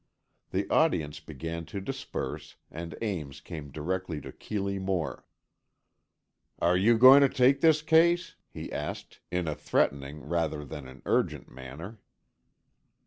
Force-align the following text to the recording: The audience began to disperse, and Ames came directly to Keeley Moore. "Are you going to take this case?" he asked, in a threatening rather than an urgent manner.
The 0.49 0.67
audience 0.71 1.19
began 1.19 1.63
to 1.65 1.79
disperse, 1.79 2.55
and 2.71 2.95
Ames 3.03 3.39
came 3.39 3.69
directly 3.69 4.19
to 4.21 4.31
Keeley 4.31 4.79
Moore. 4.79 5.27
"Are 6.57 6.75
you 6.75 6.97
going 6.97 7.21
to 7.21 7.29
take 7.29 7.61
this 7.61 7.83
case?" 7.83 8.35
he 8.49 8.71
asked, 8.73 9.19
in 9.29 9.47
a 9.47 9.53
threatening 9.53 10.21
rather 10.23 10.65
than 10.65 10.87
an 10.87 11.03
urgent 11.05 11.49
manner. 11.51 11.99